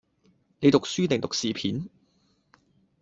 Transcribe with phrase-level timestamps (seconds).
[0.61, 1.87] 你讀書定讀屎片？